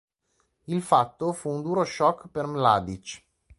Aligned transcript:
Il 0.65 0.81
fatto 0.81 1.31
fu 1.31 1.49
un 1.51 1.61
duro 1.61 1.83
shock 1.83 2.27
per 2.29 2.47
Mladić. 2.47 3.21